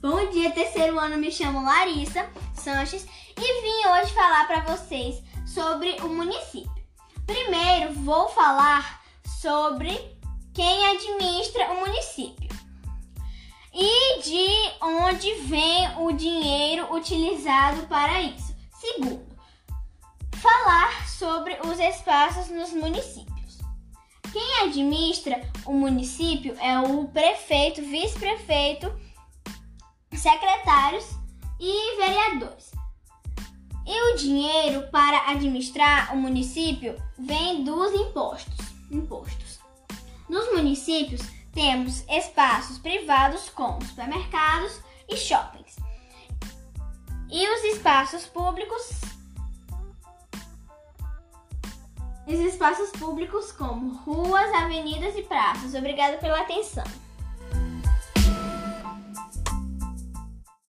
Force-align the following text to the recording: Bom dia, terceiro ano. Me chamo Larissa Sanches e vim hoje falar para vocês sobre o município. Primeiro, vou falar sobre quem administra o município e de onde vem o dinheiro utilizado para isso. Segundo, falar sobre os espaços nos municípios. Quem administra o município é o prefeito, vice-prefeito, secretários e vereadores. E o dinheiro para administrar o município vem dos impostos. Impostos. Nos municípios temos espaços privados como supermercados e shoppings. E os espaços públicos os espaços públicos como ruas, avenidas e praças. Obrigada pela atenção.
Bom 0.00 0.30
dia, 0.30 0.52
terceiro 0.52 0.96
ano. 0.96 1.16
Me 1.16 1.28
chamo 1.28 1.64
Larissa 1.64 2.30
Sanches 2.54 3.04
e 3.36 3.62
vim 3.62 3.88
hoje 3.88 4.12
falar 4.12 4.46
para 4.46 4.60
vocês 4.60 5.20
sobre 5.44 5.90
o 6.02 6.08
município. 6.08 6.70
Primeiro, 7.26 7.94
vou 7.94 8.28
falar 8.28 9.02
sobre 9.40 9.90
quem 10.54 10.86
administra 10.86 11.72
o 11.72 11.80
município 11.80 12.48
e 13.74 14.22
de 14.22 14.48
onde 14.80 15.34
vem 15.48 15.88
o 15.98 16.12
dinheiro 16.12 16.94
utilizado 16.94 17.88
para 17.88 18.22
isso. 18.22 18.54
Segundo, 18.70 19.26
falar 20.36 21.08
sobre 21.08 21.58
os 21.66 21.80
espaços 21.80 22.48
nos 22.50 22.72
municípios. 22.72 23.58
Quem 24.32 24.60
administra 24.62 25.42
o 25.66 25.72
município 25.72 26.54
é 26.60 26.78
o 26.78 27.08
prefeito, 27.08 27.82
vice-prefeito, 27.82 29.07
secretários 30.18 31.06
e 31.58 31.96
vereadores. 31.96 32.72
E 33.86 34.12
o 34.12 34.16
dinheiro 34.16 34.88
para 34.88 35.30
administrar 35.30 36.14
o 36.14 36.16
município 36.16 36.96
vem 37.18 37.64
dos 37.64 37.92
impostos. 37.92 38.58
Impostos. 38.90 39.58
Nos 40.28 40.52
municípios 40.52 41.22
temos 41.52 42.04
espaços 42.08 42.78
privados 42.78 43.48
como 43.48 43.82
supermercados 43.84 44.80
e 45.08 45.16
shoppings. 45.16 45.76
E 47.30 47.48
os 47.48 47.64
espaços 47.64 48.26
públicos 48.26 49.00
os 52.28 52.40
espaços 52.40 52.90
públicos 52.90 53.52
como 53.52 53.94
ruas, 54.04 54.52
avenidas 54.52 55.16
e 55.16 55.22
praças. 55.22 55.74
Obrigada 55.74 56.18
pela 56.18 56.40
atenção. 56.40 56.84